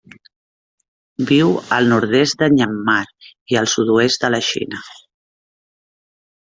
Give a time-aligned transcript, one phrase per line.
[1.31, 3.05] Viu al nord-est de Myanmar
[3.55, 4.83] i el sud-oest de la Xina.